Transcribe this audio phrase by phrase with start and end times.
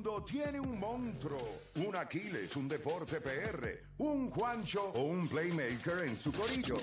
[0.00, 6.18] mundo tiene un monstruo, un Aquiles, un deporte PR, un Juancho o un playmaker en
[6.18, 6.76] su corillo.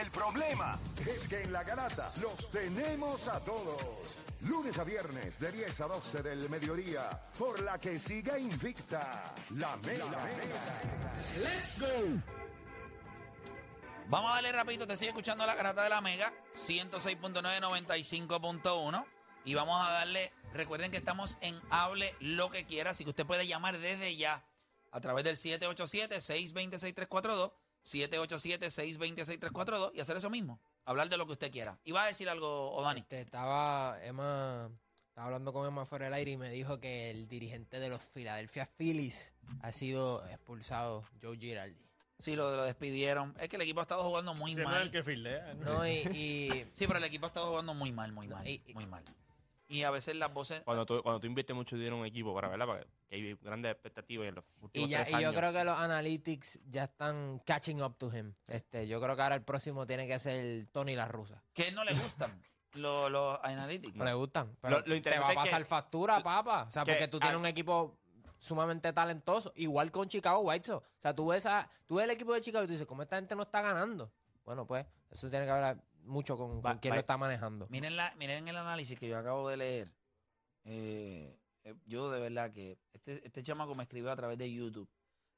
[0.00, 0.76] El problema
[1.06, 4.16] es que en la garata los tenemos a todos.
[4.40, 7.08] Lunes a viernes de 10 a 12 del mediodía,
[7.38, 10.06] por la que siga invicta la Mega.
[11.40, 12.20] ¡Let's go!
[14.08, 19.13] Vamos a darle rapidito, te sigue escuchando la garata de la Mega, 106.9, 95.1.
[19.44, 23.26] Y vamos a darle, recuerden que estamos en Hable lo que quiera, así que usted
[23.26, 24.44] puede llamar desde ya
[24.90, 27.52] a través del 787-626-342,
[27.84, 31.78] 787-626-342 y hacer eso mismo, hablar de lo que usted quiera.
[31.84, 33.00] ¿Y va a decir algo, Odani?
[33.00, 34.70] Este, estaba Emma,
[35.08, 38.02] estaba hablando con Emma fuera del aire y me dijo que el dirigente de los
[38.02, 39.32] Philadelphia Phillies
[39.62, 41.76] ha sido expulsado, Joe Girardi.
[42.20, 43.34] Sí, lo, lo despidieron.
[43.40, 44.82] Es que el equipo ha estado jugando muy Ese no es mal.
[44.82, 45.52] el que fildea.
[45.54, 45.78] ¿no?
[45.78, 48.62] No, y, y- Sí, pero el equipo ha estado jugando muy mal, muy mal, y-
[48.72, 49.02] muy mal.
[49.66, 50.60] Y a veces las voces...
[50.62, 53.34] Cuando tú, cuando tú inviertes mucho dinero en un equipo para verla, para que hay
[53.40, 56.84] grandes expectativas en los últimos y ya, tres y yo creo que los analytics ya
[56.84, 58.34] están catching up to him.
[58.46, 61.42] Este, yo creo que ahora el próximo tiene que ser Tony La Russa.
[61.54, 62.30] que no le gustan
[62.74, 63.94] los, los analytics.
[63.96, 64.54] No le gustan.
[64.60, 66.64] Pero Lo- lo te va a que- pasar factura, papa.
[66.68, 67.96] O sea, que- porque tú tienes ah, un equipo
[68.38, 69.52] sumamente talentoso.
[69.56, 70.86] Igual con Chicago White Sox.
[70.86, 73.02] O sea, tú ves, a, tú ves el equipo de Chicago y tú dices, ¿cómo
[73.02, 74.12] esta gente no está ganando?
[74.44, 77.66] Bueno, pues eso tiene que ver mucho con, con quién lo está manejando.
[77.70, 79.92] Miren, la, miren el análisis que yo acabo de leer.
[80.64, 84.88] Eh, eh, yo de verdad que este, este chamaco me escribió a través de YouTube,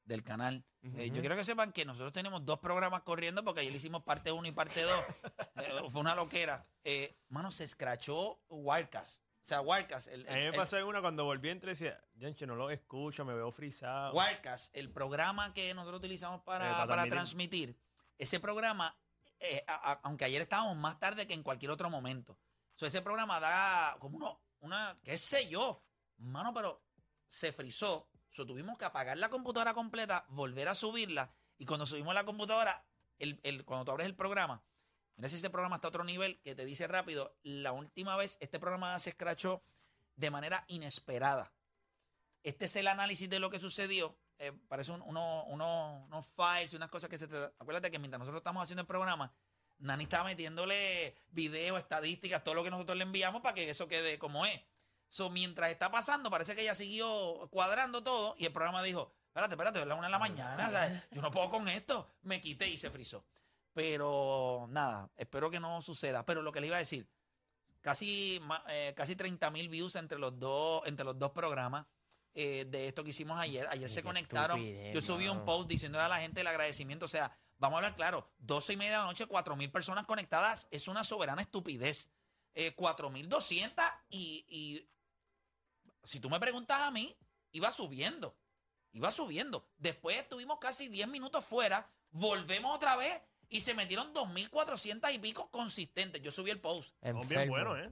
[0.05, 0.63] del canal.
[0.95, 4.03] Eh, yo quiero que sepan que nosotros tenemos dos programas corriendo porque ayer le hicimos
[4.03, 4.91] parte 1 y parte 2.
[5.91, 6.65] fue una loquera.
[6.83, 9.21] Eh, mano, se escrachó Warcas.
[9.41, 12.01] O sea, Warcas, el, A mí me el- pasó en una cuando volví entre decía,
[12.15, 14.13] Yancho, no lo escucho, me veo frisado.
[14.13, 17.77] Wirecast, el programa que nosotros utilizamos para, Eh, para transmitir,
[18.17, 18.97] ese programa,
[19.39, 19.63] eh,
[20.03, 22.37] aunque ayer estábamos más tarde que en cualquier otro momento,
[22.73, 25.83] so, ese programa da como uno, una, qué sé yo,
[26.17, 26.83] mano, pero
[27.27, 28.09] se frizó,
[28.45, 32.85] tuvimos que apagar la computadora completa, volver a subirla, y cuando subimos la computadora,
[33.17, 34.63] el, cuando tú abres el programa,
[35.15, 38.37] mira si ese programa está a otro nivel, que te dice rápido, la última vez
[38.41, 39.63] este programa se escrachó
[40.15, 41.53] de manera inesperada.
[42.43, 44.17] Este es el análisis de lo que sucedió.
[44.39, 47.35] Eh, parece un- uno- uno- unos files y unas cosas que se te...
[47.59, 49.33] Acuérdate que mientras nosotros estamos haciendo el programa,
[49.79, 54.17] Nani estaba metiéndole videos, estadísticas, todo lo que nosotros le enviamos para que eso quede
[54.19, 54.61] como es.
[55.09, 59.53] So, mientras está pasando, parece que ella siguió cuadrando todo y el programa dijo, espérate,
[59.53, 61.03] espérate, es la una de la mañana, ¿sabes?
[61.11, 62.07] yo no puedo con esto.
[62.21, 63.23] Me quité y se frizó.
[63.73, 66.25] Pero nada, espero que no suceda.
[66.25, 67.07] Pero lo que le iba a decir,
[67.81, 71.85] casi, eh, casi 30 mil views entre los dos, entre los dos programas
[72.33, 73.67] eh, de esto que hicimos ayer.
[73.69, 74.63] Ayer Ay, se conectaron.
[74.93, 77.05] Yo subí un post diciéndole a la gente el agradecimiento.
[77.05, 80.05] O sea, vamos a hablar claro, 12 y media de la noche, 4 mil personas
[80.05, 82.09] conectadas es una soberana estupidez.
[82.55, 83.71] Eh, 4.200
[84.09, 84.89] y, y
[86.03, 87.15] si tú me preguntas a mí,
[87.51, 88.35] iba subiendo.
[88.93, 89.69] Iba subiendo.
[89.77, 95.49] Después estuvimos casi 10 minutos fuera, volvemos otra vez y se metieron 2.400 y pico
[95.51, 96.21] consistentes.
[96.21, 96.93] Yo subí el post.
[97.01, 97.91] Bien buenos, ¿eh?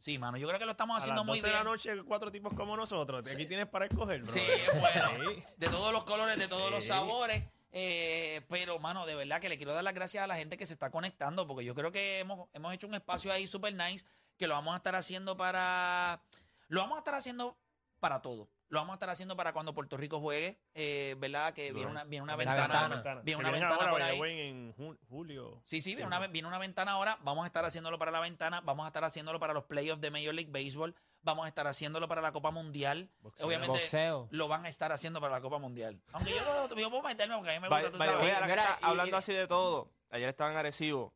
[0.00, 1.58] Sí, mano, yo creo que lo estamos A haciendo las muy 12 bien.
[1.58, 3.24] de la noche, cuatro tipos como nosotros.
[3.30, 4.32] Aquí tienes para escoger, bro.
[4.32, 4.40] Sí,
[4.80, 5.42] bueno.
[5.56, 7.42] De todos los colores, de todos los sabores.
[7.72, 10.66] Eh, pero, mano, de verdad que le quiero dar las gracias a la gente que
[10.66, 14.06] se está conectando, porque yo creo que hemos, hemos hecho un espacio ahí super nice,
[14.38, 16.22] que lo vamos a estar haciendo para.
[16.68, 17.58] Lo vamos a estar haciendo
[18.00, 18.48] para todo.
[18.70, 21.54] Lo vamos a estar haciendo para cuando Puerto Rico juegue, eh, ¿verdad?
[21.54, 22.88] Que viene una, viene una ventana.
[22.88, 23.22] ventana.
[23.22, 24.20] Viene una ventana ahora, por ahí.
[24.48, 25.62] en ju- julio.
[25.64, 27.18] Sí, sí, viene una, viene una ventana ahora.
[27.22, 28.60] Vamos a estar haciéndolo para la ventana.
[28.60, 30.94] Vamos a estar haciéndolo para los playoffs de Major League Baseball.
[31.22, 33.10] Vamos a estar haciéndolo para la Copa Mundial.
[33.20, 33.46] Boxeo.
[33.46, 34.28] Obviamente Boxeo.
[34.30, 36.00] lo van a estar haciendo para la Copa Mundial.
[36.12, 38.20] Aunque yo, yo puedo meterme porque a mí me gusta, tú sabes.
[38.20, 41.12] Mira, está y- hablando y- así de todo, ayer estaban agresivos.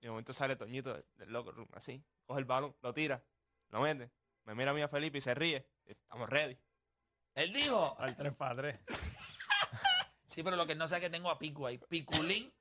[0.00, 2.02] Y de momento sale Toñito del- locker room, así.
[2.24, 3.22] Coge el balón, lo tira,
[3.68, 4.10] lo mete.
[4.44, 5.68] Me mira a mí a Felipe y se ríe.
[5.84, 6.56] Estamos ready.
[7.38, 7.96] Él dijo.
[7.98, 8.80] Al 3 para 3.
[10.28, 11.78] Sí, pero lo que no sé es que tengo a Picu ahí.
[11.78, 12.52] Piculín.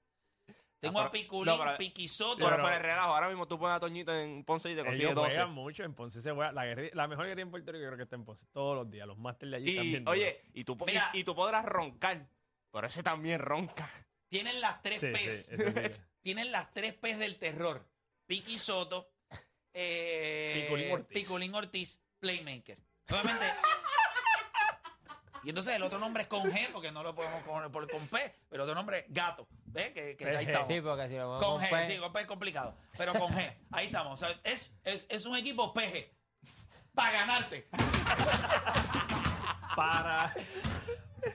[0.80, 2.38] Tengo Ah, a pero- Piculín, no, pero- Piquisoto.
[2.38, 4.82] Pero Pero- fuera de relajo, ahora mismo tú pones a Toñito en Ponce y te
[4.84, 5.30] consigues Ellos 12.
[5.36, 6.20] juegan mucho en Ponce.
[6.22, 8.26] Se juega, la, guerri- la mejor guerrilla en Puerto Rico yo creo que está en
[8.26, 8.48] Ponce.
[8.52, 9.06] Todos los días.
[9.06, 11.10] Los másters de allí están Y, bien oye, y tú, po- y- Mira.
[11.14, 12.28] y, tú podrás roncar,
[12.72, 13.88] pero ese también ronca.
[14.28, 15.00] Tienen las tres.
[15.00, 15.46] Sí, P's.
[15.48, 15.64] sí, eso
[15.94, 16.04] sí.
[16.22, 17.88] Tienen las tres P's del terror.
[18.26, 19.12] Piqui Soto,
[19.74, 21.20] eh, Piculín Ortiz.
[21.22, 22.80] Piculín Ortiz, Playmaker.
[23.10, 23.46] Obviamente.
[25.48, 28.06] y entonces el otro nombre es con G, porque no lo podemos poner por- con
[28.10, 29.48] P, pero otro nombre es Gato.
[29.64, 29.92] ¿Ves?
[29.92, 30.68] Que, que ahí estamos.
[30.68, 32.76] Sí, porque si lo Con ponemos G, sí, con P es complicado.
[32.98, 34.22] Pero con G, ahí estamos.
[34.22, 36.12] O sea, es, es, es un equipo PG.
[36.94, 37.70] Para ganarte.
[39.74, 40.34] Para.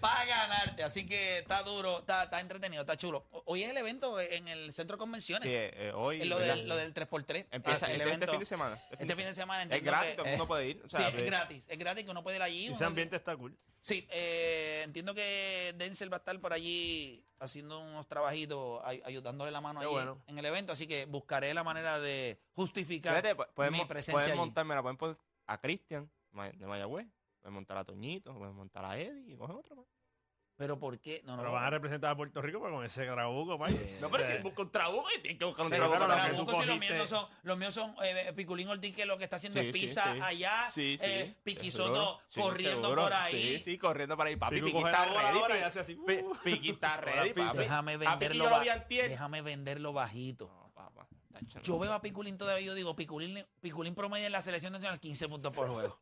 [0.00, 0.82] Para ganarte.
[0.82, 3.26] Así que está duro, está, está entretenido, está chulo.
[3.46, 5.44] Hoy es el evento en el centro de convenciones.
[5.44, 6.24] Sí, eh, hoy.
[6.24, 7.46] Lo, del, lo del 3x3.
[7.50, 8.30] Empieza el este, este evento.
[8.32, 8.78] fin de semana.
[8.98, 9.74] Este fin de semana.
[9.74, 10.82] Es gratis, que- todo el mundo puede ir.
[10.84, 11.64] O sea, sí, es gratis.
[11.68, 12.66] Es gratis que uno puede ir allí.
[12.68, 13.56] Ese ambiente está cool.
[13.80, 19.50] Sí, eh, entiendo que Denzel va a estar por allí haciendo unos trabajitos, ay- ayudándole
[19.50, 20.22] la mano allí bueno.
[20.28, 23.34] en el evento, así que buscaré la manera de justificar Fíjate,
[23.72, 24.38] mi presencia pueden allí.
[24.38, 25.16] montar, mira, pueden poner
[25.48, 27.08] a Cristian de Mayagüez,
[27.42, 29.86] pueden montar a Toñito, pueden montar a Eddie y cogen otro más.
[30.54, 31.22] Pero ¿por qué?
[31.24, 33.68] No, no, Pero van a representar a Puerto Rico pues, con ese grabuco, pa.
[34.00, 36.06] No, pero si busca un trabuco y tienen que buscar un Pero, trabuco.
[36.06, 39.16] tú Trabuco, si los míos no son, los míos son eh, Piculín Ortiz, que lo
[39.18, 40.18] que está haciendo Sí, es sí, pizza sí.
[40.22, 41.04] allá, Sí, sí.
[41.06, 41.94] eh, Piqui seguro.
[41.96, 43.02] Soto Sí, corriendo seguro.
[43.02, 43.32] por ahí.
[43.32, 44.36] Sí, sí, corriendo por ahí.
[44.36, 45.38] Papi, Pico Piqui coge está la bola ready.
[45.40, 46.36] ahora y Pi- hace así, Pi- uh.
[46.44, 47.58] Piqui está ready, papi.
[47.58, 49.08] Déjame A Piqui venderlo, yo lo ba- vi antier.
[49.08, 50.46] déjame venderlo bajito.
[50.48, 51.64] No, papá, tacho, no.
[51.64, 55.00] Yo veo a Piculín todavía y yo digo, Piculín, Piculín promedia en la selección nacional
[55.00, 55.98] 15 puntos por juego.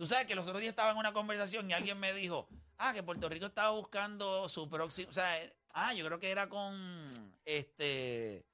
[0.00, 2.48] Tú sabes que los otros días estaba en una conversación y alguien me dijo,
[2.78, 6.30] ah, que Puerto Rico estaba buscando su próximo, o sea, eh, ah, yo creo que
[6.30, 8.46] era con este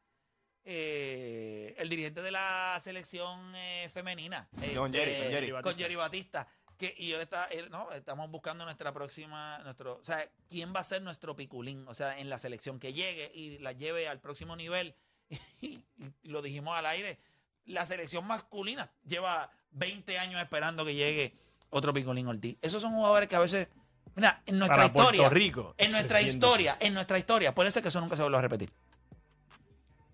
[0.65, 4.49] eh, el dirigente de la selección eh, femenina.
[4.75, 5.63] Con este, Jerry, con Jerry.
[5.63, 6.49] con Jerry Batista.
[6.77, 10.81] Que, y yo está, él- no, estamos buscando nuestra próxima, nuestro, o sea, quién va
[10.81, 14.21] a ser nuestro piculín, o sea, en la selección que llegue y la lleve al
[14.21, 14.97] próximo nivel.
[15.63, 15.85] Y,
[16.25, 17.21] y lo dijimos al aire,
[17.67, 21.33] la selección masculina lleva 20 años esperando que llegue
[21.71, 22.57] otro piculín Ortiz.
[22.63, 23.69] Esos son jugadores que a veces,
[24.15, 25.75] mira, en nuestra Para historia, Puerto Rico.
[25.79, 28.71] en nuestra historia, en nuestra historia, puede ser que eso nunca se vuelva a repetir.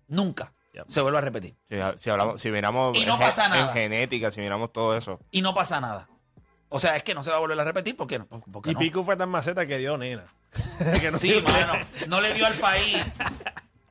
[0.07, 0.85] Nunca Yep.
[0.87, 1.55] se vuelve a repetir.
[1.69, 3.67] Si, si hablamos, si miramos Y no en, pasa nada.
[3.67, 5.19] en genética, si miramos todo eso.
[5.31, 6.09] Y no pasa nada.
[6.69, 7.95] O sea, es que no se va a volver a repetir.
[7.95, 8.25] ¿Por qué no?
[8.25, 8.79] ¿Por- por qué Y no?
[8.79, 10.23] Pico fue tan maceta que dio nena.
[10.99, 11.67] Que no Sí, dio nena.
[11.67, 11.85] mano.
[12.07, 12.97] No le dio al país.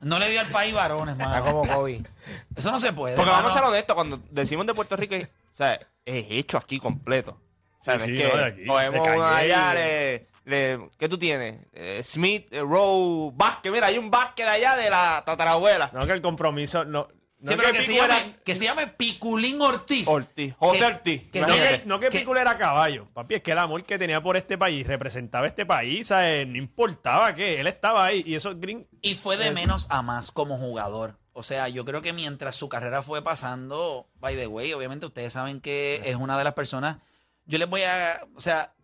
[0.03, 1.45] No le dio al país varones, Está mano.
[1.45, 2.03] como Kobe.
[2.57, 3.17] Eso no se puede.
[3.17, 6.79] Porque vamos a ser honestos, cuando decimos de Puerto Rico, o sea, es hecho aquí
[6.79, 7.41] completo.
[7.81, 10.91] O sea, Sí, sí, es que no, de aquí, cogemos de allá, de- le, le-
[10.99, 11.59] ¿qué tú tienes?
[11.73, 15.91] Eh, Smith, eh, Rowe, Vázquez, mira, hay un Vázquez de allá de la tatarabuela.
[15.93, 16.85] No, que el compromiso.
[16.85, 17.09] No,
[17.43, 20.07] no Sí, pero que, se llame, era- que se llame Piculín Ortiz.
[20.09, 21.31] Ortiz, José Que- Ortiz.
[21.31, 23.99] que No que, no que que- Pico era caballo, papi, es que el amor que
[23.99, 26.47] tenía por este país, representaba este país, ¿sabes?
[26.47, 30.31] No importaba qué, él estaba ahí y esos green Y fue de menos a más
[30.31, 31.19] como jugador.
[31.35, 35.33] O sea, yo creo que mientras su carrera fue pasando, by the way, obviamente ustedes
[35.33, 36.99] saben que es una de las personas.
[37.47, 38.25] Yo les voy a.
[38.37, 38.75] O sea,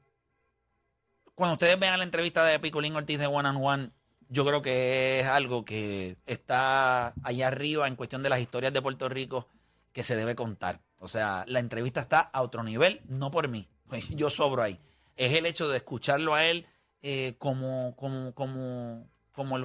[1.35, 3.91] cuando ustedes vean la entrevista de Piculín Ortiz de One and One,
[4.29, 8.83] yo creo que es algo que está allá arriba en cuestión de las historias de
[8.83, 9.47] Puerto Rico
[9.93, 10.81] que se debe contar.
[10.99, 13.69] O sea, la entrevista está a otro nivel, no por mí.
[14.11, 14.79] Yo sobro ahí.
[15.17, 16.67] Es el hecho de escucharlo a él
[17.03, 19.65] eh, como, como, como, como el,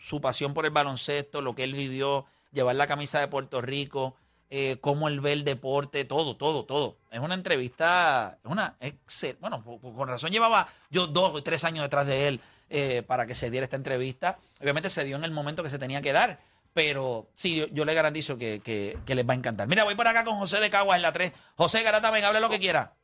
[0.00, 4.14] su pasión por el baloncesto, lo que él vivió, llevar la camisa de Puerto Rico,
[4.50, 6.98] eh, cómo él ve el deporte, todo, todo, todo.
[7.10, 11.84] Es una entrevista, es una excel- Bueno, con razón llevaba yo dos o tres años
[11.84, 12.40] detrás de él
[12.72, 14.38] eh, para que se diera esta entrevista.
[14.60, 16.38] Obviamente se dio en el momento que se tenía que dar,
[16.74, 19.68] pero sí, yo, yo le garantizo que, que- que les va a encantar.
[19.68, 21.32] Mira, voy por acá con José de Caguas en la 3.
[21.56, 22.94] José Garata, venga, hable lo que quiera.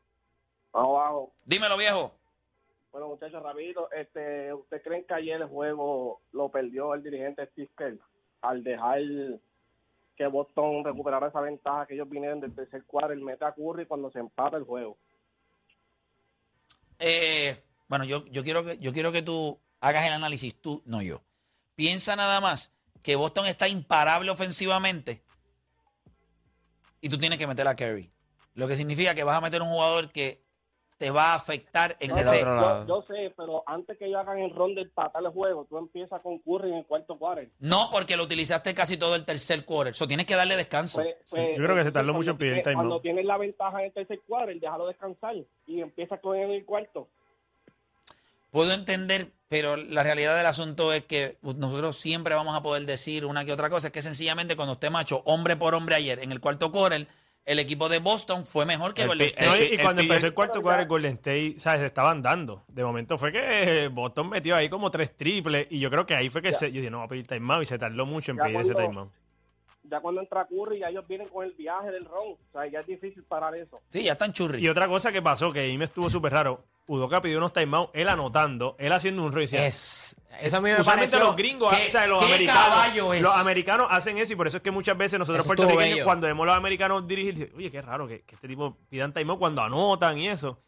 [0.72, 1.32] Vamos abajo.
[1.44, 2.14] Dímelo, viejo.
[2.90, 7.70] Bueno, muchachos, rapidito, este, ¿usted creen que ayer el juego lo perdió el dirigente Steve
[7.76, 7.98] Kerr
[8.40, 9.00] al dejar
[10.16, 13.86] que Boston recuperara esa ventaja que ellos vinieron del tercer cuadro, el mete a Curry
[13.86, 14.96] cuando se empata el juego?
[16.98, 21.02] Eh, bueno, yo, yo, quiero que, yo quiero que tú hagas el análisis, tú, no
[21.02, 21.22] yo.
[21.74, 25.22] Piensa nada más que Boston está imparable ofensivamente
[27.00, 28.10] y tú tienes que meter a Curry.
[28.54, 30.42] Lo que significa que vas a meter un jugador que
[30.98, 32.40] te va a afectar en No, ese...
[32.40, 32.86] otro yo, lado.
[32.88, 36.20] yo sé, pero antes que ellos hagan el ron del empatar el juego, tú empiezas
[36.22, 37.42] con Curry en el cuarto cuadro.
[37.60, 39.92] No, porque lo utilizaste casi todo el tercer quarter.
[39.94, 41.00] Eso tienes que darle descanso.
[41.00, 42.80] Pues- pues, yo creo que se tardó cuando mucho en pedir tiene- timeout.
[42.88, 45.36] Cuando tienes la ventaja en el tercer cuadro, déjalo descansar
[45.68, 47.06] y empieza con él en el cuarto.
[48.50, 53.24] Puedo entender, pero la realidad del asunto es que nosotros siempre vamos a poder decir
[53.24, 53.88] una que otra cosa.
[53.88, 57.06] Es que sencillamente cuando usted macho hombre por hombre ayer en el cuarto quarter,
[57.44, 59.46] el equipo de Boston fue mejor que El Golden State.
[59.46, 61.80] No, y, el- y el cuando empezó el cuarto cuadro, el Golden State, ¿sabes?
[61.80, 62.62] Se estaban dando.
[62.68, 66.14] De momento fue que eh, Boston metió ahí como tres triples y yo creo que
[66.14, 66.58] ahí fue que Ya.
[66.58, 68.60] se, yo dije, no, va a pedir timeout y se tardó mucho en Ya pedir
[68.60, 69.12] ese cuando- timeout.
[69.90, 72.32] Ya cuando entra Curry, ya ellos vienen con el viaje del ron.
[72.32, 73.80] O sea, ya es difícil parar eso.
[73.90, 74.62] Sí, ya están churri.
[74.62, 77.90] Y otra cosa que pasó, que ahí me estuvo súper raro, Udoka pidió unos timeouts,
[77.94, 81.36] él anotando, él haciendo un rol y decía, Es, eso a mí me Usualmente los
[81.36, 84.70] gringos, ¿Qué- o sea, los americanos, los americanos hacen eso y por eso es que
[84.70, 88.06] muchas veces nosotros Eso puertorriqueños cuando vemos a los americanos dirigir, dicen, oye, qué raro
[88.08, 90.60] que, que este tipo pidan timeout cuando anotan y eso.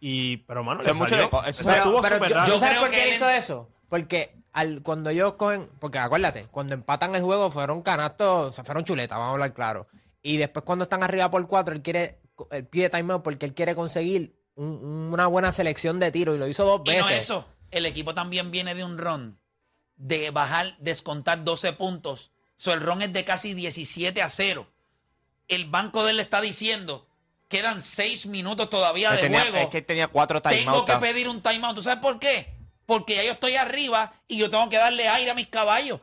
[0.00, 2.46] Y, pero mano, Eso le es mucho de O sea, pero yo, raro.
[2.52, 3.66] yo ¿sabes creo por qué él- hizo eso?
[3.88, 8.64] Porque al, cuando ellos cogen, porque acuérdate, cuando empatan el juego fueron canastos, o sea,
[8.64, 9.88] fueron chuletas, vamos a hablar claro.
[10.22, 13.74] Y después cuando están arriba por cuatro, él quiere, él pide timeout porque él quiere
[13.74, 17.02] conseguir un- una buena selección de tiros y lo hizo dos Y veces.
[17.02, 19.38] no eso, el equipo también viene de un ron
[19.96, 22.30] de bajar, descontar 12 puntos.
[22.56, 24.66] So, el ron es de casi 17 a 0.
[25.48, 27.08] El banco de él le está diciendo,
[27.48, 29.56] quedan 6 minutos todavía Que de tenía- juego.
[29.58, 30.92] es que tenía cuatro tengo timeouts.
[30.92, 31.74] que pedir un timeout.
[31.74, 32.61] ¿Tú sabes por qué?
[32.92, 36.00] Porque ya yo estoy arriba y yo tengo que darle aire a mis caballos.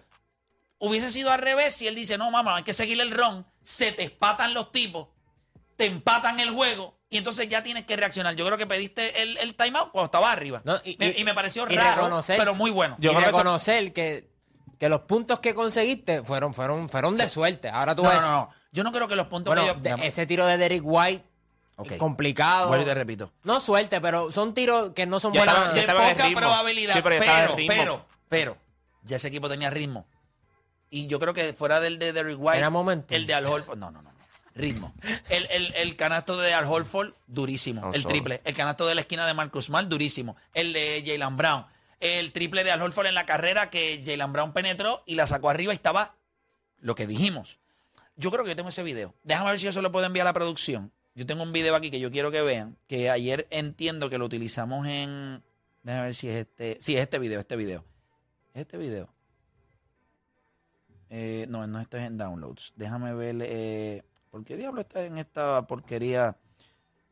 [0.80, 3.46] Hubiese sido al revés si él dice, no, mamá, hay que seguir el ron.
[3.64, 5.10] Se te espatan los tipos,
[5.76, 8.36] te empatan el juego y entonces ya tienes que reaccionar.
[8.36, 10.62] Yo creo que pediste el, el timeout cuando estaba arriba.
[10.66, 12.96] No, y, y- y- y me pareció y raro, pero muy bueno.
[13.00, 14.32] Yo y creo que eso- reconocer que,
[14.80, 17.70] que los puntos que conseguiste fueron, fueron, fueron de suerte.
[17.70, 18.22] Ahora tú no, ves.
[18.24, 18.50] no, no.
[18.72, 20.04] Yo no creo que los puntos Bueno, que de- yo...
[20.04, 21.24] ese tiro de Derek White,
[21.98, 22.68] Complicado.
[22.68, 23.32] Vuelvo y te repito.
[23.44, 25.76] No suerte, pero son tiros que no son Ya buenas.
[25.78, 26.40] estaba- ya de poca ritmo.
[26.42, 26.94] probabilidad.
[26.94, 28.58] Sí, pero pero, pero, pero,
[29.04, 30.06] ya ese equipo tenía ritmo.
[30.90, 33.14] Y yo creo que fuera del de Derrick White, Era momento.
[33.14, 34.20] el de Al Horford, no, no, no, no.
[34.56, 34.94] ritmo.
[35.30, 37.82] El, el, el canasto de Al Horford, durísimo.
[37.82, 38.10] No, el solo.
[38.14, 38.42] triple.
[38.44, 40.36] El canasto de la esquina de Marcus Smart, durísimo.
[40.54, 41.66] El de Jalen Brown.
[42.02, 45.50] El triple de Al Horford en la carrera que Jalen Brown penetró y la sacó
[45.50, 46.16] arriba y estaba
[46.80, 47.60] lo que dijimos.
[48.18, 49.14] Yo creo que yo tengo ese video.
[49.24, 50.92] Déjame ver si yo se lo puedo enviar a la producción.
[51.20, 54.26] Yo tengo un video aquí que yo quiero que vean, que ayer entiendo que lo
[54.26, 55.44] utilizamos en...
[55.84, 56.78] Déjame ver si es este...
[56.80, 57.84] Sí, es este video, este video.
[58.54, 59.10] ¿Es este video?
[61.10, 62.72] Eh, no, no este es en downloads.
[62.78, 63.36] Déjame ver...
[63.42, 66.38] Eh, ¿Por qué diablo está en esta porquería?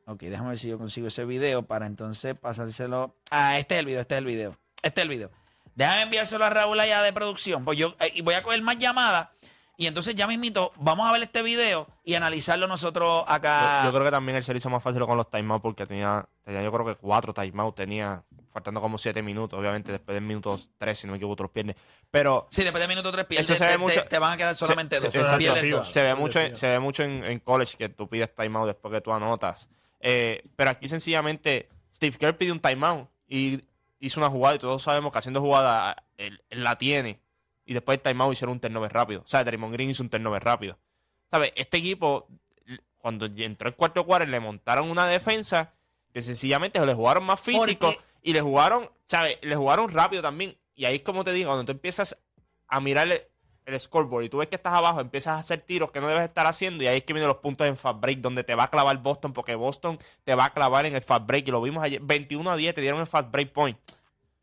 [0.05, 3.13] Ok, déjame ver si yo consigo ese video para entonces pasárselo...
[3.29, 4.57] Ah, este es el video, este es el video.
[4.83, 5.31] Este es el video.
[5.75, 7.65] Déjame enviárselo a Raúl allá de producción.
[7.65, 9.27] Pues yo eh, voy a coger más llamadas.
[9.79, 13.81] Y entonces ya mismito, vamos a ver este video y analizarlo nosotros acá.
[13.83, 15.85] Yo, yo creo que también él se le hizo más fácil con los timeouts porque
[15.85, 20.23] tenía, tenía yo creo que cuatro timeouts, tenía faltando como siete minutos, obviamente después del
[20.23, 21.75] minuto tres, si no me equivoco, otros pierdes.
[22.09, 24.33] Pero Sí, después de minuto 3 pierdes, Eso se ve te, mucho- te- te van
[24.33, 25.13] a quedar solamente se- dos.
[25.13, 28.65] se- exacto, se ve mucho, se ve mucho en, en college que tú pides timeout
[28.65, 29.69] después que tú anotas.
[29.99, 33.61] Eh, pero aquí sencillamente Steve Kerr pide un timeout y
[33.99, 37.19] hizo una jugada y todos sabemos que haciendo jugada él, él la tiene.
[37.67, 39.21] Y después del timeout hicieron un turnover rápido.
[39.21, 40.79] O sea, Draymond Green hizo un turnover rápido.
[41.29, 41.51] ¿Sabes?
[41.55, 42.27] Este equipo,
[42.97, 45.73] cuando entró el cuarto quarter, le montaron una defensa
[46.13, 49.37] que sencillamente le jugaron más físico Porque- y le jugaron, ¿sabes?
[49.41, 50.57] Le jugaron rápido también.
[50.75, 52.17] Y ahí es como te digo, cuando tú empiezas
[52.69, 53.21] a mirar el,
[53.65, 56.23] el scoreboard y tú ves que estás abajo, empiezas a hacer tiros que no debes
[56.23, 58.63] estar haciendo y ahí es que vienen los puntos en fast break donde te va
[58.63, 61.61] a clavar Boston porque Boston te va a clavar en el fast break y lo
[61.61, 63.77] vimos ayer, 21 a 10 te dieron el fast break point.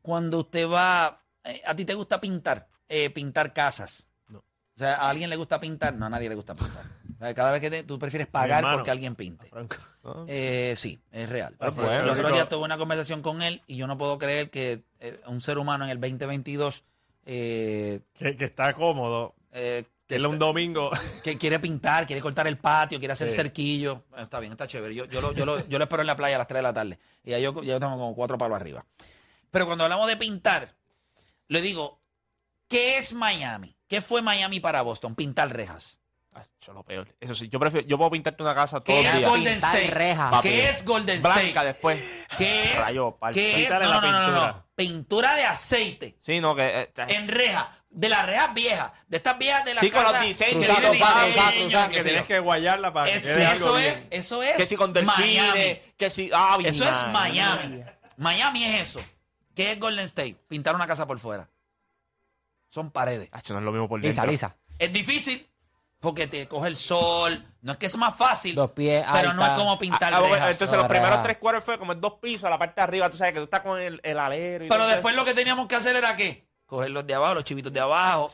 [0.02, 4.09] Cuando usted va, eh, a ti te gusta pintar, eh, pintar casas.
[4.29, 4.39] No.
[4.39, 6.85] O sea, a alguien le gusta pintar, no a nadie le gusta pintar.
[7.15, 8.77] O sea, cada vez que te- tú prefieres pagar hermano.
[8.79, 9.47] porque alguien pinte.
[9.49, 9.77] Franco.
[10.27, 11.57] Eh, sí, es real.
[11.61, 12.35] Ah, bueno, el otro chico.
[12.35, 15.59] día tuve una conversación con él y yo no puedo creer que eh, un ser
[15.59, 16.83] humano en el 2022
[17.27, 19.35] eh, Que, que está cómodo.
[19.53, 20.91] eh, Que es un domingo.
[21.23, 23.37] que quiere pintar, quiere cortar el patio, quiere hacer Sí.
[23.37, 24.05] cerquillo.
[24.11, 24.95] Bueno, Está bien, está chévere.
[24.95, 26.63] Yo, yo, lo, yo, lo, yo lo espero en la playa a las 3 de
[26.63, 26.99] la tarde.
[27.25, 28.85] Y ya yo, yo tengo como cuatro palos arriba.
[29.51, 30.75] Pero cuando hablamos de pintar,
[31.49, 32.01] le digo,
[32.68, 33.76] ¿qué es Miami?
[33.88, 35.14] ¿Qué fue Miami para Boston?
[35.14, 36.00] Pintar rejas.
[36.37, 37.14] Ah, Eso es lo peor.
[37.21, 39.23] Eso sí, yo prefiero, yo puedo pintarte una casa todos ¿Qué es.
[39.28, 39.94] Golden Pintar State?
[39.94, 40.30] rejas.
[40.33, 40.49] Papi.
[40.49, 41.66] ¿Qué es Golden Blanca State?
[41.66, 42.04] después.
[42.37, 42.76] ¿Qué es?
[42.78, 43.33] Rayo, pal.
[43.35, 43.71] ¿Qué es?
[43.71, 44.66] No, la no, no, no, no.
[44.75, 45.37] pintura.
[45.37, 46.18] De aceite.
[46.21, 46.66] Sí, no, que...
[46.66, 47.71] eh, En reja.
[47.88, 48.90] De las rejas viejas.
[49.06, 51.42] De estas viejas de las Sí, con casas los diseños, que cruzado, tienen cruzado, diseño,
[51.44, 52.26] cruzado, cruzado, qué que sé tienes yo.
[52.28, 53.92] que guayarla para que Es- quede algo eso bien.
[53.92, 54.56] es, eso es.
[54.56, 55.23] Que si con Miami.
[55.61, 56.30] delfines, que si...
[56.35, 57.06] Ah, bien, Eso es.
[57.12, 57.85] Miami.
[58.16, 59.00] Miami es eso.
[59.54, 60.37] ¿Qué es Golden State?
[60.49, 61.49] Pintar una casa por fuera.
[62.75, 63.28] Son paredes.
[63.31, 64.33] Hacho, no es lo mismo por Lisa, dentro.
[64.33, 64.57] lisa.
[64.81, 65.49] Es difícil
[66.00, 67.47] porque te coge el sol.
[67.62, 70.21] No es que es más fácil, Dos pies pero no es como pintar Ah, ah,
[70.21, 70.50] bueno, rejas.
[70.50, 72.83] entonces No, los primeros tres cuartos fue como en dos pisos, a la parte de
[72.83, 75.23] arriba, tú sabes que tú estás con el, el alero y Pero todo después eso.
[75.23, 76.49] lo que teníamos que hacer era qué?
[76.66, 78.28] Coger los de abajo, los chivitos de abajo,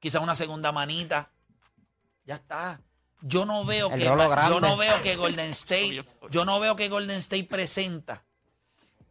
[0.00, 1.30] quizás una segunda manita.
[2.24, 2.80] Ya está.
[3.20, 4.60] Yo no veo El que rolo yo grande.
[4.62, 8.24] no veo que Golden State, yo no veo que Golden State presenta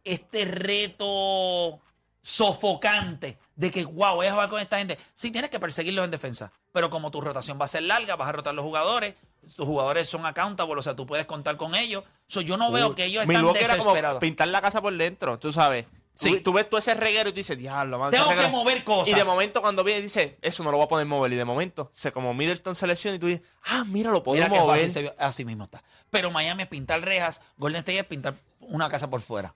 [0.04, 1.78] este reto
[2.22, 4.98] sofocante de que wow, voy a jugar con esta gente.
[5.14, 8.28] Sí, tienes que perseguirlos en defensa, pero como tu rotación va a ser larga, vas
[8.28, 9.14] a rotar los jugadores,
[9.56, 12.04] tus jugadores son accountable, o sea, tú puedes contar con ellos.
[12.26, 14.20] So, yo no veo que ellos están Milwaukee era como desesperados.
[14.20, 15.86] pintar la casa por dentro, tú sabes.
[16.14, 16.36] Sí.
[16.36, 18.50] Tú, tú ves todo ese reguero y tú dices, diablo, man, Tengo que reguero".
[18.50, 19.08] mover cosas.
[19.08, 21.32] Y de momento cuando viene dice, eso no lo voy a poder mover.
[21.32, 24.50] Y de momento, se como Middleton selecciona y tú dices, ah, mira, lo puedo Mira
[24.50, 24.76] qué mover.
[24.76, 25.14] fácil se vio.
[25.18, 25.82] Así mismo está.
[26.10, 29.54] Pero Miami es pintar rejas, Golden State es pintar una casa por fuera.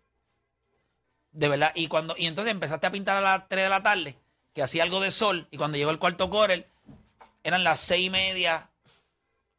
[1.36, 1.72] De verdad.
[1.74, 4.18] Y cuando y entonces empezaste a pintar a las 3 de la tarde,
[4.54, 6.68] que hacía algo de sol, y cuando llegó el cuarto quarter,
[7.44, 8.70] eran las seis y media,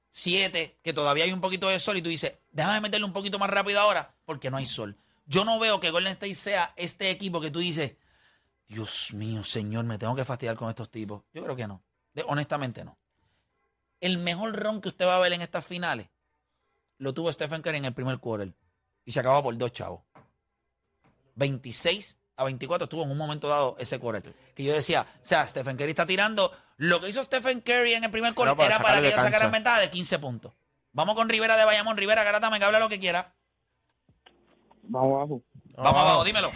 [0.09, 3.37] siete, que todavía hay un poquito de sol, y tú dices, déjame meterle un poquito
[3.39, 4.97] más rápido ahora, porque no hay sol.
[5.27, 7.95] Yo no veo que Golden State sea este equipo que tú dices,
[8.67, 11.23] Dios mío, señor, me tengo que fastidiar con estos tipos.
[11.33, 11.83] Yo creo que no.
[12.13, 12.97] De- honestamente no.
[14.01, 16.09] El mejor ron que usted va a ver en estas finales
[16.97, 18.53] lo tuvo Stephen Curry en el primer quarter.
[19.05, 20.01] y se acababa por dos chavos.
[21.37, 24.33] 26 a 24 estuvo en un momento dado ese quarter.
[24.53, 26.51] Que yo decía, o sea, Stephen Curry está tirando.
[26.77, 29.51] Lo que hizo Stephen Curry en el primer quarter para era para que ellos sacaran
[29.51, 30.53] ventaja de 15 puntos.
[30.91, 31.97] Vamos con Rivera de Bayamón.
[31.97, 33.33] Rivera, garátame que habla lo que quiera.
[34.83, 35.41] Vamos abajo.
[35.75, 36.01] Vamos Ah.
[36.01, 36.49] abajo, dímelo.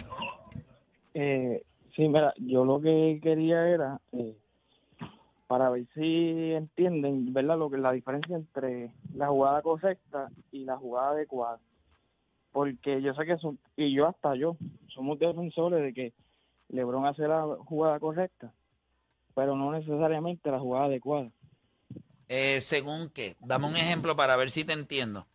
[1.14, 1.62] Eh,
[1.94, 4.36] sí, mira, yo lo que quería era eh,
[5.46, 7.58] para ver si entienden, ¿verdad?
[7.58, 11.58] Lo que la diferencia entre la jugada correcta y la jugada adecuada.
[12.52, 14.56] Porque yo sé que son, y yo hasta yo,
[14.92, 16.12] somos defensores de que
[16.68, 18.52] LeBron hace la jugada correcta,
[19.34, 21.30] pero no necesariamente la jugada adecuada.
[22.28, 23.36] Eh, según qué.
[23.40, 25.26] Dame un ejemplo para ver si te entiendo.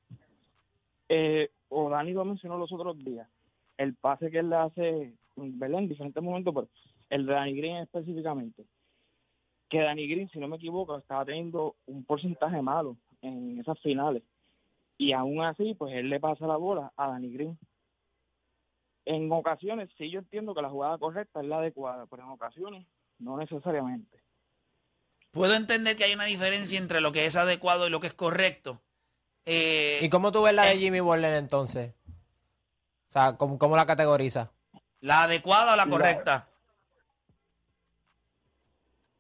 [1.10, 3.28] Eh, o Dani lo mencionó los otros días,
[3.78, 5.80] el pase que él le hace, ¿verdad?
[5.80, 6.68] En diferentes momentos, pero
[7.10, 8.66] el de Danny Green específicamente.
[9.70, 14.24] Que Danny Green, si no me equivoco, estaba teniendo un porcentaje malo en esas finales.
[14.98, 17.58] Y aún así, pues él le pasa la bola a Danny Green.
[19.10, 22.86] En ocasiones, sí yo entiendo que la jugada correcta es la adecuada, pero en ocasiones
[23.20, 24.22] no necesariamente.
[25.32, 28.14] Puedo entender que hay una diferencia entre lo que es adecuado y lo que es
[28.14, 28.82] correcto.
[29.46, 31.94] Eh, ¿Y cómo tú ves la de eh, Jimmy Butler entonces?
[32.08, 34.52] O sea, ¿cómo, cómo la categoriza?
[35.00, 36.50] ¿La adecuada o la La- correcta?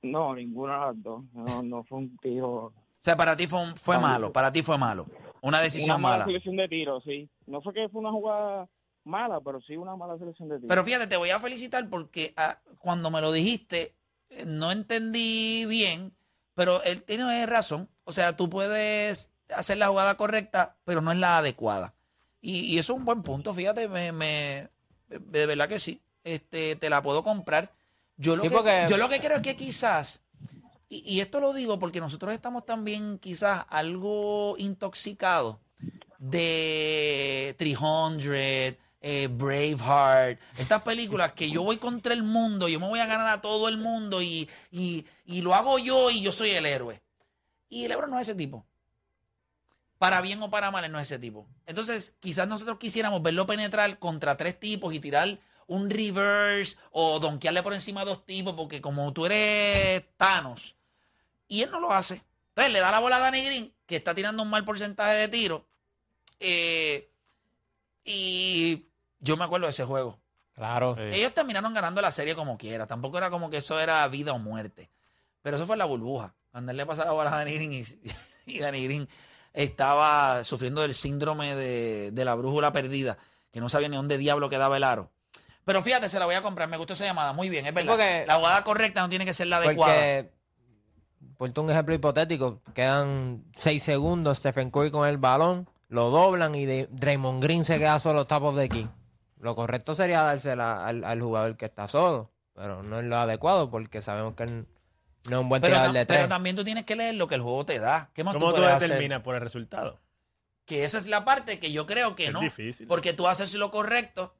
[0.01, 1.23] No, ninguna de las dos.
[1.33, 2.49] No, no fue un tiro.
[2.65, 5.05] O sea, para ti fue, un- fue malo, para ti fue malo.
[5.41, 6.25] Una Una decisión mala mala.
[6.25, 7.29] selección de tiro, sí.
[7.45, 8.67] No fue que fue una jugada
[9.07, 10.67] mala, pero sí una mala selección de tiro.
[10.67, 13.95] Pero fíjate, te voy a felicitar porque ah, cuando me lo dijiste,
[14.29, 16.13] eh, no entendí bien,
[16.53, 17.89] pero él tiene razón.
[18.03, 21.93] O sea, tú puedes hacer la jugada correcta, pero no es la adecuada.
[22.41, 24.69] Y, y eso es un buen punto, fíjate, me, me-
[25.09, 26.01] de verdad que sí.
[26.23, 27.71] Este, te la puedo comprar.
[28.17, 30.21] Yo lo, Sí, que, porque- yo lo que creo es que quizás,
[30.89, 35.57] y, y esto lo digo porque nosotros estamos también quizás algo intoxicados
[36.19, 42.99] de 300, eh, Braveheart, estas películas que yo voy contra el mundo, yo me voy
[42.99, 46.51] a ganar a todo el mundo y, y, y lo hago yo y yo soy
[46.51, 47.01] el héroe.
[47.69, 48.65] Y el héroe no es ese tipo.
[49.97, 51.47] Para bien o para mal, él no es ese tipo.
[51.65, 57.63] Entonces, quizás nosotros quisiéramos verlo penetrar contra tres tipos y tirar un reverse o donkearle
[57.63, 60.75] por encima a dos tipos, porque como tú eres Thanos,
[61.47, 62.21] y él no lo hace.
[62.49, 65.27] Entonces le da la bola a Danny Green, que está tirando un mal porcentaje de
[65.27, 65.67] tiro.
[66.39, 67.09] Eh,
[68.07, 68.87] y
[69.19, 70.19] yo me acuerdo de ese juego.
[70.53, 70.95] Claro.
[70.95, 71.03] Sí.
[71.11, 72.87] Ellos terminaron ganando la serie como quiera.
[72.87, 74.89] Tampoco era como que eso era vida o muerte.
[75.41, 76.33] Pero eso fue la burbuja.
[76.51, 77.83] Cuando él le pasaba la bola a Danny Green y,
[78.47, 79.07] y Danny Green
[79.53, 83.17] estaba sufriendo del síndrome de, de la brújula perdida,
[83.51, 85.11] que no sabía ni dónde diablo quedaba el aro.
[85.65, 86.69] Pero fíjate, se la voy a comprar.
[86.69, 87.33] Me gustó esa llamada.
[87.33, 87.91] Muy bien, es verdad.
[87.93, 89.93] porque- la jugada correcta no tiene que ser la adecuada.
[89.93, 90.31] Porque,
[91.37, 96.65] por un ejemplo hipotético, quedan seis segundos, Stephen Curry con el balón, lo doblan y
[96.65, 98.87] de- Draymond Green se queda solo of the key.
[99.39, 103.69] Lo correcto sería dársela al, al jugador que está solo, pero no es lo adecuado
[103.69, 104.67] porque sabemos que él
[105.29, 106.17] no es un buen Pero, tirador de tres.
[106.19, 108.09] pero también tú tienes que leer lo que el juego te da.
[108.13, 108.89] ¿Qué más ¿Cómo tú tú puedes hacer?
[108.89, 109.99] determinas por el resultado?
[110.65, 112.39] Que esa es la parte que yo creo que Es no.
[112.39, 112.87] difícil.
[112.87, 114.33] Porque tú haces lo correcto,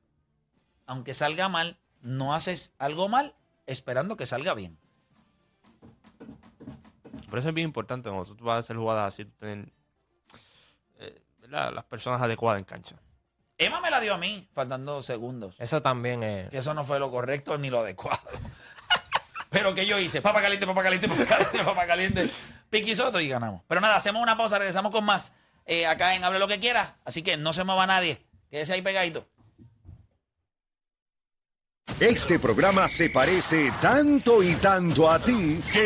[0.86, 4.77] aunque salga mal, no haces algo mal esperando que salga bien.
[7.29, 9.69] Por eso es bien importante cuando tú vas a hacer jugadas así, tú tener
[11.49, 12.95] las personas adecuadas en cancha.
[13.57, 15.55] Emma me la dio a mí, faltando segundos.
[15.57, 16.49] Eso también es...
[16.49, 18.19] Que eso no fue lo correcto ni lo adecuado.
[19.49, 22.29] Pero que yo hice, papa caliente, papa caliente, papa caliente, papa caliente,
[22.69, 23.62] piqui soto y ganamos.
[23.67, 25.31] Pero nada, hacemos una pausa, regresamos con más
[25.65, 26.97] eh, acá en Hable lo que quiera.
[27.05, 28.21] Así que no se mueva nadie.
[28.49, 29.27] Quédese ahí pegadito.
[31.99, 35.86] Este programa se parece tanto y tanto a ti que